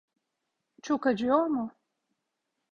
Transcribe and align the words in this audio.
Çok 0.81 1.07
acıyor 1.07 1.45
mu? 1.47 1.75